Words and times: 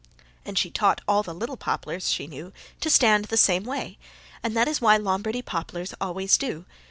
And 0.45 0.57
she 0.57 0.71
taught 0.71 1.01
all 1.07 1.21
the 1.21 1.31
little 1.31 1.57
poplars 1.57 2.09
she 2.09 2.25
knew 2.25 2.51
to 2.79 2.89
stand 2.89 3.25
the 3.25 3.37
same 3.37 3.63
way, 3.65 3.99
and 4.41 4.57
that 4.57 4.67
is 4.67 4.81
why 4.81 4.97
Lombardy 4.97 5.43
poplars 5.43 5.93
always 6.01 6.39
do. 6.39 6.65